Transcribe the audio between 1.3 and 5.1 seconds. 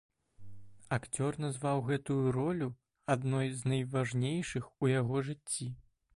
назваў гэтую ролю адной з найважнейшых у